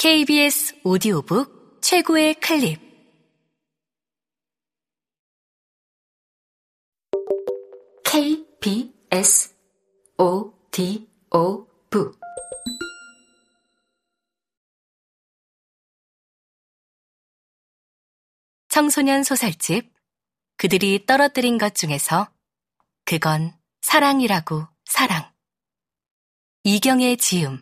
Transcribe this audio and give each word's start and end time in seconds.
KBS 0.00 0.80
오디오북 0.84 1.80
최고의 1.82 2.34
클립. 2.34 2.78
KBS 8.04 9.56
오디오북. 10.16 11.10
청소년 18.68 19.24
소설집 19.24 19.92
그들이 20.58 21.06
떨어뜨린 21.06 21.58
것 21.58 21.74
중에서 21.74 22.32
그건 23.04 23.52
사랑이라고 23.80 24.64
사랑. 24.84 25.28
이경의 26.62 27.16
지음 27.16 27.60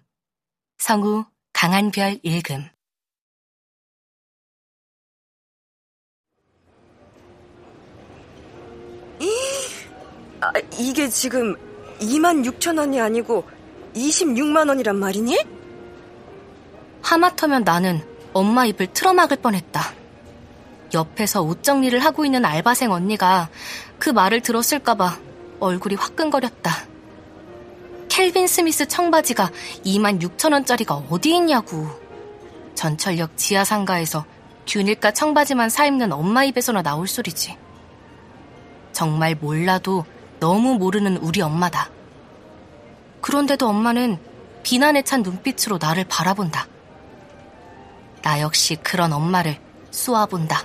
성우 0.76 1.24
강한별 1.56 2.18
읽음 2.22 2.68
아, 10.42 10.52
이게 10.78 11.08
지금 11.08 11.56
2만 11.98 12.44
6천 12.44 12.78
원이 12.78 13.00
아니고 13.00 13.48
26만 13.94 14.68
원이란 14.68 14.96
말이니? 14.96 15.38
하마터면 17.00 17.64
나는 17.64 18.06
엄마 18.34 18.66
입을 18.66 18.88
틀어막을 18.92 19.38
뻔했다. 19.38 19.80
옆에서 20.92 21.40
옷 21.40 21.62
정리를 21.62 21.98
하고 22.00 22.26
있는 22.26 22.44
알바생 22.44 22.92
언니가 22.92 23.48
그 23.98 24.10
말을 24.10 24.42
들었을까봐 24.42 25.18
얼굴이 25.60 25.94
화끈거렸다. 25.94 26.95
켈빈 28.16 28.46
스미스 28.46 28.88
청바지가 28.88 29.50
2만 29.84 30.22
6천 30.22 30.54
원짜리가 30.54 30.94
어디 31.10 31.34
있냐고. 31.34 31.86
전철역 32.74 33.36
지하상가에서 33.36 34.24
균일가 34.66 35.10
청바지만 35.10 35.68
사 35.68 35.84
입는 35.84 36.10
엄마 36.14 36.42
입에서나 36.42 36.80
나올 36.80 37.08
소리지. 37.08 37.58
정말 38.92 39.34
몰라도 39.34 40.06
너무 40.40 40.78
모르는 40.78 41.18
우리 41.18 41.42
엄마다. 41.42 41.90
그런데도 43.20 43.68
엄마는 43.68 44.18
비난에 44.62 45.02
찬 45.02 45.22
눈빛으로 45.22 45.76
나를 45.78 46.04
바라본다. 46.04 46.68
나 48.22 48.40
역시 48.40 48.76
그런 48.76 49.12
엄마를 49.12 49.60
쏘아본다. 49.90 50.62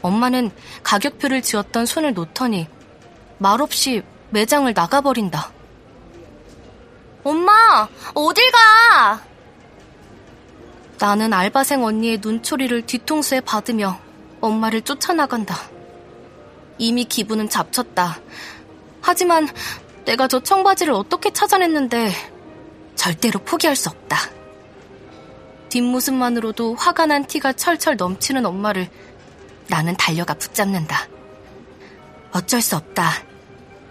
엄마는 0.00 0.50
가격표를 0.82 1.42
지었던 1.42 1.84
손을 1.84 2.14
놓더니 2.14 2.68
말없이 3.36 4.02
매장을 4.30 4.72
나가버린다. 4.72 5.57
엄마, 7.28 7.86
어딜 8.14 8.50
가? 8.50 9.22
나는 10.98 11.34
알바생 11.34 11.84
언니의 11.84 12.20
눈초리를 12.22 12.86
뒤통수에 12.86 13.42
받으며 13.42 14.00
엄마를 14.40 14.80
쫓아나간다. 14.80 15.54
이미 16.78 17.04
기분은 17.04 17.50
잡쳤다. 17.50 18.18
하지만 19.02 19.46
내가 20.06 20.26
저 20.26 20.40
청바지를 20.40 20.94
어떻게 20.94 21.30
찾아냈는데 21.30 22.12
절대로 22.94 23.40
포기할 23.40 23.76
수 23.76 23.90
없다. 23.90 24.16
뒷모습만으로도 25.68 26.76
화가 26.76 27.04
난 27.04 27.26
티가 27.26 27.52
철철 27.52 27.96
넘치는 27.96 28.46
엄마를 28.46 28.88
나는 29.66 29.94
달려가 29.98 30.32
붙잡는다. 30.32 31.08
어쩔 32.32 32.62
수 32.62 32.74
없다. 32.76 33.10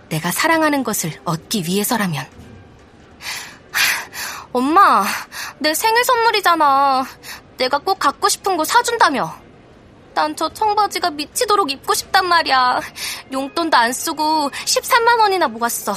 내가 0.10 0.32
사랑하는 0.32 0.84
것을 0.84 1.12
얻기 1.24 1.66
위해서라면. 1.68 2.37
엄마, 4.58 5.03
내 5.59 5.72
생일 5.75 6.03
선물이잖아. 6.03 7.05
내가 7.58 7.77
꼭 7.77 8.00
갖고 8.00 8.27
싶은 8.27 8.58
거 8.58 8.63
사준다며. 8.63 9.31
난 10.16 10.36
저 10.36 10.52
청바지가 10.52 11.11
미치도록 11.11 11.69
입고 11.69 11.94
싶단 11.94 12.27
말이야. 12.27 12.81
용돈도 13.31 13.78
안 13.78 13.94
쓰고 13.94 14.50
13만 14.50 15.19
원이나 15.19 15.47
모았어. 15.47 15.94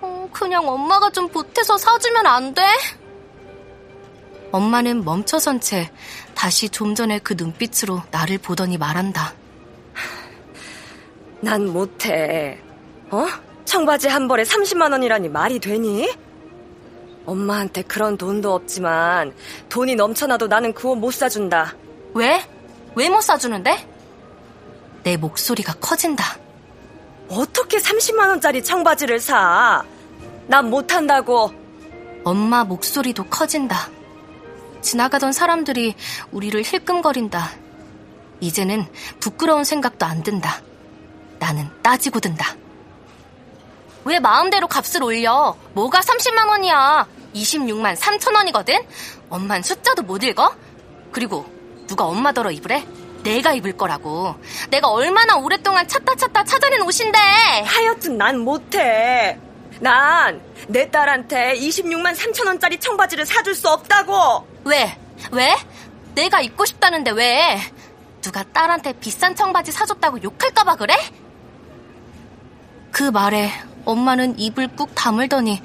어, 0.00 0.28
그냥 0.32 0.66
엄마가 0.66 1.10
좀 1.10 1.28
보태서 1.28 1.76
사주면 1.76 2.26
안 2.26 2.54
돼? 2.54 2.62
엄마는 4.50 5.04
멈춰선 5.04 5.60
채 5.60 5.90
다시 6.34 6.70
좀 6.70 6.94
전에 6.94 7.18
그 7.18 7.34
눈빛으로 7.36 8.00
나를 8.10 8.38
보더니 8.38 8.78
말한다. 8.78 9.34
난 11.42 11.66
못해. 11.66 12.58
어? 13.10 13.26
청바지 13.66 14.08
한 14.08 14.26
벌에 14.26 14.42
30만 14.42 14.90
원이라니 14.92 15.28
말이 15.28 15.58
되니? 15.58 16.23
엄마한테 17.26 17.82
그런 17.82 18.16
돈도 18.18 18.52
없지만 18.52 19.32
돈이 19.68 19.94
넘쳐나도 19.94 20.46
나는 20.46 20.72
그 20.74 20.88
옷 20.88 20.98
못 20.98 21.12
사준다. 21.14 21.74
왜? 22.14 22.44
왜 22.94 23.08
못 23.08 23.20
사주는데? 23.22 23.88
내 25.02 25.16
목소리가 25.16 25.74
커진다. 25.74 26.38
어떻게 27.28 27.78
30만 27.78 28.28
원짜리 28.28 28.62
청바지를 28.62 29.18
사? 29.20 29.82
난 30.46 30.68
못한다고. 30.70 31.52
엄마 32.24 32.64
목소리도 32.64 33.24
커진다. 33.24 33.88
지나가던 34.82 35.32
사람들이 35.32 35.94
우리를 36.30 36.62
힐끔거린다. 36.62 37.50
이제는 38.40 38.86
부끄러운 39.20 39.64
생각도 39.64 40.04
안 40.06 40.22
든다. 40.22 40.60
나는 41.38 41.68
따지고 41.82 42.20
든다. 42.20 42.54
왜 44.04 44.20
마음대로 44.20 44.66
값을 44.68 45.02
올려? 45.02 45.56
뭐가 45.72 46.00
30만 46.00 46.48
원이야? 46.48 47.06
26만 47.34 47.96
3천 47.96 48.34
원이거든? 48.34 48.76
엄만 49.28 49.62
숫자도 49.62 50.02
못 50.02 50.22
읽어? 50.22 50.54
그리고 51.12 51.46
누가 51.86 52.04
엄마더러 52.04 52.50
입으래? 52.50 52.86
내가 53.22 53.52
입을 53.54 53.76
거라고. 53.76 54.34
내가 54.70 54.88
얼마나 54.88 55.36
오랫동안 55.36 55.86
찾다 55.88 56.14
찾다 56.14 56.44
찾아낸 56.44 56.82
옷인데. 56.82 57.18
하여튼 57.18 58.16
난 58.18 58.38
못해. 58.38 59.38
난 59.80 60.54
내 60.68 60.88
딸한테 60.90 61.54
26만 61.58 62.14
3천 62.14 62.46
원짜리 62.46 62.78
청바지를 62.78 63.26
사줄 63.26 63.54
수 63.54 63.68
없다고. 63.68 64.46
왜? 64.64 64.96
왜? 65.32 65.54
내가 66.14 66.40
입고 66.40 66.64
싶다는데 66.64 67.10
왜? 67.10 67.58
누가 68.22 68.42
딸한테 68.44 68.92
비싼 68.94 69.34
청바지 69.36 69.72
사줬다고 69.72 70.22
욕할까봐 70.22 70.76
그래? 70.76 70.94
그 72.92 73.02
말에 73.10 73.50
엄마는 73.84 74.38
입을 74.38 74.68
꾹 74.76 74.94
다물더니 74.94 75.60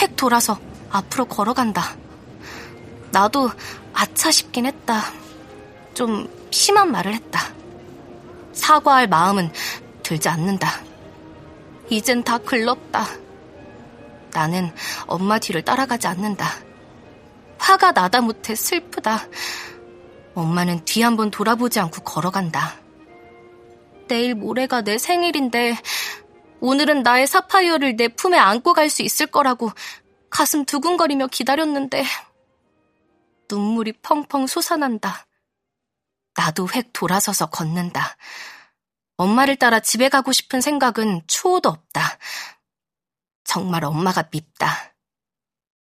획 0.00 0.16
돌아서 0.16 0.58
앞으로 0.90 1.24
걸어간다. 1.26 1.96
나도 3.12 3.50
아차 3.92 4.30
싶긴 4.30 4.66
했다. 4.66 5.02
좀 5.94 6.28
심한 6.50 6.90
말을 6.90 7.14
했다. 7.14 7.40
사과할 8.52 9.08
마음은 9.08 9.52
들지 10.02 10.28
않는다. 10.28 10.68
이젠 11.88 12.22
다 12.22 12.38
글렀다. 12.38 13.06
나는 14.32 14.72
엄마 15.06 15.38
뒤를 15.38 15.62
따라가지 15.62 16.06
않는다. 16.06 16.46
화가 17.58 17.92
나다 17.92 18.20
못해 18.20 18.54
슬프다. 18.54 19.20
엄마는 20.34 20.84
뒤 20.84 21.02
한 21.02 21.16
번 21.16 21.30
돌아보지 21.30 21.80
않고 21.80 22.02
걸어간다. 22.02 22.74
내일 24.08 24.34
모레가 24.34 24.82
내 24.82 24.98
생일인데 24.98 25.76
오늘은 26.60 27.02
나의 27.02 27.26
사파이어를 27.26 27.96
내 27.96 28.08
품에 28.08 28.38
안고 28.38 28.72
갈 28.72 28.88
수 28.90 29.02
있을 29.02 29.26
거라고 29.26 29.70
가슴 30.30 30.64
두근거리며 30.64 31.26
기다렸는데 31.26 32.04
눈물이 33.50 33.94
펑펑 34.00 34.46
솟아난다. 34.46 35.26
나도 36.34 36.68
획 36.74 36.92
돌아서서 36.92 37.46
걷는다. 37.46 38.16
엄마를 39.16 39.56
따라 39.56 39.80
집에 39.80 40.08
가고 40.08 40.32
싶은 40.32 40.60
생각은 40.60 41.22
추호도 41.26 41.68
없다. 41.68 42.18
정말 43.44 43.84
엄마가 43.84 44.28
밉다. 44.30 44.94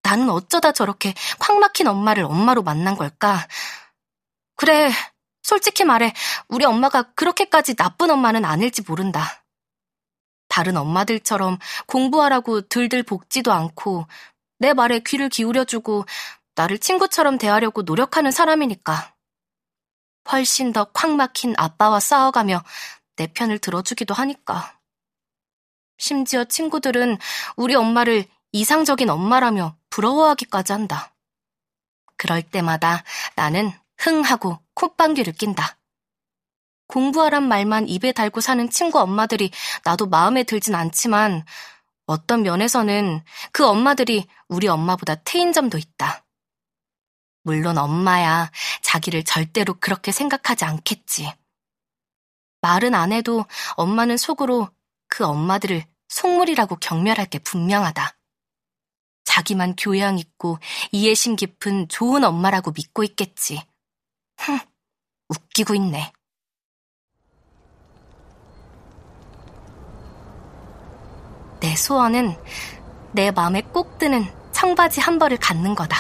나는 0.02 0.30
어쩌다 0.30 0.72
저렇게 0.72 1.14
콱 1.38 1.60
막힌 1.60 1.88
엄마를 1.88 2.24
엄마로 2.24 2.64
만난 2.64 2.96
걸까? 2.96 3.46
그래, 4.56 4.90
솔직히 5.44 5.84
말해, 5.84 6.14
우리 6.48 6.66
엄마가 6.66 7.12
그렇게까지 7.14 7.76
나쁜 7.76 8.10
엄마는 8.10 8.46
아닐지 8.46 8.84
모른다. 8.88 9.44
다른 10.48 10.78
엄마들처럼 10.78 11.60
공부하라고 11.88 12.62
들들 12.62 13.04
볶지도 13.04 13.52
않고 13.52 14.08
내 14.60 14.74
말에 14.74 15.00
귀를 15.00 15.30
기울여주고 15.30 16.06
나를 16.56 16.80
친구처럼 16.80 17.38
대하려고 17.38 17.84
노력하는 17.84 18.32
사람이니까. 18.32 19.16
훨씬 20.32 20.74
더 20.74 20.86
콱 20.94 21.12
막힌 21.12 21.54
아빠와 21.58 22.00
싸워가며 22.00 22.64
내 23.16 23.28
편을 23.28 23.60
들어주기도 23.60 24.14
하니까. 24.14 24.80
심지어 25.98 26.44
친구들은 26.44 27.18
우리 27.56 27.76
엄마를 27.76 28.26
이상적인 28.52 29.10
엄마라며 29.10 29.78
부러워하기까지 29.90 30.72
한다. 30.74 31.14
그럴 32.18 32.42
때마다 32.42 33.04
나는 33.36 33.72
흥하고 33.98 34.60
콧방귀를 34.74 35.34
낀다. 35.34 35.78
공부하란 36.88 37.48
말만 37.48 37.90
입에 37.90 38.12
달고 38.12 38.42
사는 38.42 38.70
친구 38.70 39.00
엄마들이 39.00 39.52
나도 39.84 40.08
마음에 40.08 40.44
들진 40.44 40.74
않지만 40.74 41.46
어떤 42.08 42.42
면에서는 42.42 43.22
그 43.52 43.66
엄마들이 43.66 44.26
우리 44.48 44.68
엄마보다 44.68 45.16
트인 45.16 45.54
점도 45.54 45.78
있다. 45.78 46.26
물론 47.44 47.78
엄마야 47.78 48.52
자기를 48.82 49.24
절대로 49.24 49.76
그렇게 49.76 50.12
생각하지 50.12 50.66
않겠지. 50.66 51.32
말은 52.62 52.96
안 52.96 53.12
해도 53.12 53.46
엄마는 53.76 54.18
속으로 54.18 54.70
그 55.08 55.26
엄마들을 55.26 55.86
속물이라고 56.08 56.78
경멸할 56.78 57.28
게 57.28 57.40
분명하다. 57.40 58.18
자기만 59.26 59.76
교양 59.76 60.18
있고 60.18 60.58
이해심 60.92 61.36
깊은 61.36 61.90
좋은 61.90 62.24
엄마라고 62.24 62.72
믿고 62.72 63.04
있겠지. 63.04 63.62
흥, 64.40 64.60
웃기고 65.30 65.76
있네. 65.76 66.12
내 71.68 71.76
소원은 71.76 72.34
내 73.12 73.30
마음에 73.30 73.62
꼭 73.62 73.98
드는 73.98 74.26
청바지 74.54 75.02
한 75.02 75.20
벌을 75.20 75.36
갖는 75.36 75.76
거다. 75.76 75.98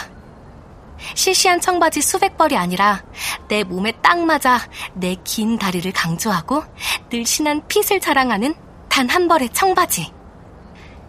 시시한 1.13 1.59
청바지 1.59 2.01
수백 2.01 2.37
벌이 2.37 2.55
아니라 2.55 3.03
내 3.49 3.65
몸에 3.65 3.91
딱 4.01 4.17
맞아 4.17 4.59
내 4.93 5.17
긴 5.25 5.57
다리를 5.57 5.91
강조하고 5.91 6.63
늘씬한 7.11 7.67
핏을 7.67 7.99
자랑하는 7.99 8.55
단 8.87 9.09
한 9.09 9.27
벌의 9.27 9.49
청바지. 9.49 10.13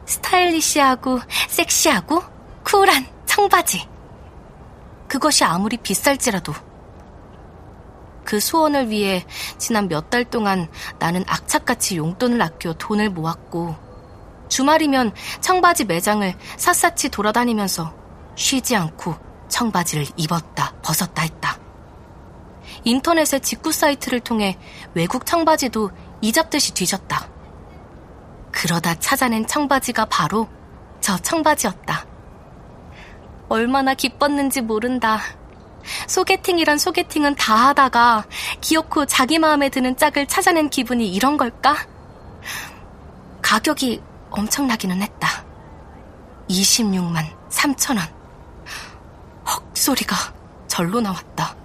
스타일리시하고 0.07 1.21
섹시하고 1.49 2.21
쿨한 2.65 3.07
청바지. 3.27 3.89
그것이 5.07 5.45
아무리 5.45 5.77
비쌀지라도 5.77 6.53
그 8.25 8.41
소원을 8.41 8.91
위해 8.91 9.25
지난 9.57 9.87
몇 9.87 10.11
달 10.11 10.25
동안 10.25 10.69
나는 10.99 11.23
악착같이 11.29 11.97
용돈을 11.97 12.43
아껴 12.43 12.73
돈을 12.73 13.11
모았고 13.11 13.88
주말이면 14.49 15.13
청바지 15.41 15.85
매장을 15.85 16.35
샅샅이 16.57 17.11
돌아다니면서 17.11 17.95
쉬지 18.35 18.77
않고 18.77 19.17
청바지를 19.49 20.07
입었다 20.17 20.75
벗었다 20.83 21.23
했다. 21.23 21.59
인터넷의 22.85 23.41
직구 23.41 23.73
사이트를 23.73 24.21
통해 24.21 24.59
외국 24.95 25.27
청바지도 25.27 25.91
이잡듯이 26.21 26.75
뒤졌다. 26.75 27.29
그러다 28.53 28.95
찾아낸 28.97 29.47
청바지가 29.47 30.07
바로 30.07 30.49
저 31.01 31.17
청바지였다. 31.19 32.07
얼마나 33.49 33.95
기뻤는지 33.95 34.61
모른다. 34.61 35.21
소개팅이란 36.07 36.77
소개팅은 36.79 37.35
다 37.37 37.69
하다가 37.69 38.27
기어코 38.61 39.07
자기 39.07 39.39
마음에 39.39 39.69
드는 39.69 39.97
짝을 39.97 40.27
찾아낸 40.27 40.69
기분이 40.69 41.09
이런 41.09 41.37
걸까? 41.37 41.77
가격이 43.41 44.03
엄청나기는 44.39 45.03
했다. 45.03 45.45
26만 46.49 47.27
3천 47.51 47.97
원. 47.97 48.07
헉 49.47 49.71
소리가 49.75 50.17
절로 50.67 51.01
나왔다. 51.01 51.57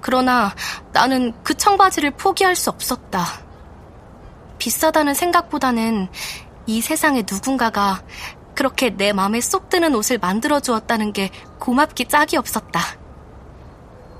그러나 0.00 0.54
나는 0.92 1.34
그 1.42 1.54
청바지를 1.54 2.12
포기할 2.12 2.56
수 2.56 2.70
없었다. 2.70 3.24
비싸다는 4.58 5.14
생각보다는 5.14 6.08
이 6.66 6.80
세상에 6.80 7.24
누군가가 7.28 8.02
그렇게 8.54 8.90
내 8.90 9.12
마음에 9.12 9.40
쏙 9.40 9.70
드는 9.70 9.94
옷을 9.94 10.18
만들어 10.18 10.60
주었다는 10.60 11.12
게 11.12 11.30
고맙기 11.58 12.08
짝이 12.08 12.36
없었다. 12.36 12.80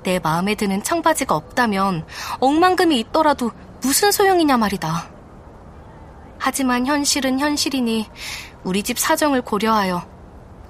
내 0.03 0.17
마음에 0.17 0.55
드는 0.55 0.83
청바지가 0.83 1.35
없다면 1.35 2.05
억만금이 2.39 2.99
있더라도 3.01 3.51
무슨 3.81 4.11
소용이냐 4.11 4.57
말이다. 4.57 5.10
하지만 6.43 6.87
현실은 6.87 7.39
현실이니 7.39 8.07
우리 8.63 8.81
집 8.81 8.97
사정을 8.97 9.43
고려하여 9.43 10.09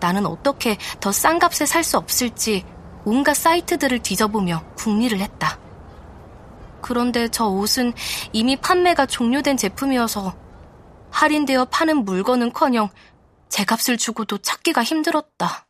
나는 0.01 0.25
어떻게 0.25 0.77
더 0.99 1.11
싼 1.11 1.39
값에 1.39 1.65
살 1.65 1.83
수 1.83 1.97
없을지 1.97 2.65
온갖 3.05 3.35
사이트들을 3.35 3.99
뒤져보며 3.99 4.65
궁리를 4.75 5.17
했다. 5.17 5.57
그런데 6.81 7.29
저 7.29 7.45
옷은 7.47 7.93
이미 8.33 8.57
판매가 8.57 9.05
종료된 9.05 9.55
제품이어서 9.55 10.35
할인되어 11.11 11.65
파는 11.65 12.03
물건은커녕 12.03 12.89
제 13.47 13.63
값을 13.63 13.97
주고도 13.97 14.39
찾기가 14.39 14.83
힘들었다. 14.83 15.67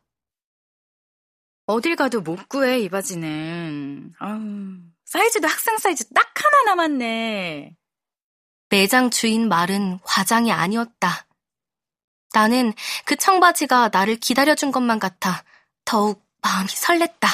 어딜 1.66 1.94
가도 1.94 2.20
못 2.22 2.48
구해, 2.48 2.80
이 2.80 2.88
바지는. 2.88 4.14
아우, 4.18 4.40
사이즈도 5.04 5.46
학생 5.46 5.78
사이즈 5.78 6.08
딱 6.12 6.26
하나 6.42 6.74
남았네. 6.74 7.76
매장 8.72 9.10
주인 9.10 9.50
말은 9.50 9.98
과장이 10.02 10.50
아니었다. 10.50 11.26
나는 12.32 12.72
그 13.04 13.16
청바지가 13.16 13.90
나를 13.92 14.16
기다려준 14.16 14.72
것만 14.72 14.98
같아 14.98 15.44
더욱 15.84 16.24
마음이 16.40 16.68
설렜다. 16.68 17.28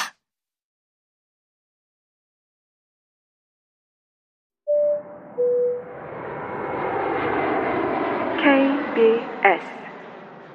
KBS 8.43 9.63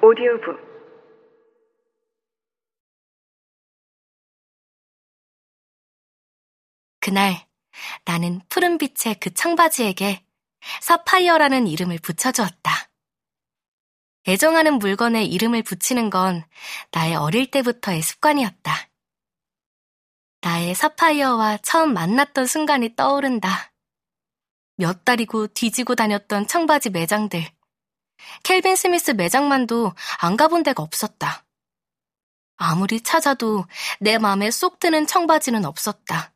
오디오북 0.03 0.63
그날 6.99 7.47
나는 8.05 8.39
푸른빛의 8.49 9.15
그 9.19 9.33
청바지에게 9.33 10.24
사파이어라는 10.81 11.67
이름을 11.67 11.99
붙여주었다. 11.99 12.89
애정하는 14.27 14.79
물건에 14.79 15.23
이름을 15.23 15.63
붙이는 15.63 16.09
건 16.09 16.43
나의 16.91 17.15
어릴 17.15 17.51
때부터의 17.51 18.01
습관이었다. 18.01 18.89
나의 20.41 20.75
사파이어와 20.75 21.57
처음 21.63 21.93
만났던 21.93 22.45
순간이 22.45 22.95
떠오른다. 22.95 23.73
몇 24.77 25.05
달이고 25.05 25.47
뒤지고 25.47 25.95
다녔던 25.95 26.47
청바지 26.47 26.89
매장들. 26.89 27.43
켈빈 28.43 28.75
스미스 28.75 29.11
매장만도 29.11 29.93
안 30.19 30.37
가본 30.37 30.63
데가 30.63 30.83
없었다. 30.83 31.45
아무리 32.57 33.01
찾아도 33.01 33.65
내 33.99 34.17
마음에 34.17 34.51
쏙 34.51 34.79
드는 34.79 35.07
청바지는 35.07 35.65
없었다. 35.65 36.34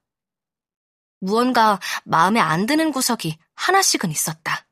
무언가 1.19 1.79
마음에 2.05 2.39
안 2.39 2.65
드는 2.65 2.91
구석이 2.91 3.37
하나씩은 3.55 4.11
있었다. 4.11 4.65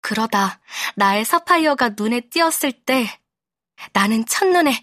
그러다 0.00 0.60
나의 0.94 1.24
사파이어가 1.24 1.90
눈에 1.90 2.20
띄었을 2.20 2.72
때 2.84 3.20
나는 3.92 4.24
첫눈에 4.24 4.82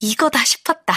이거다 0.00 0.44
싶었다. 0.44 0.94